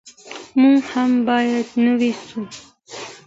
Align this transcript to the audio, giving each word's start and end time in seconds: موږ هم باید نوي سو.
موږ 0.59 0.81
هم 0.93 1.11
باید 1.27 1.67
نوي 1.85 2.11
سو. 2.27 2.39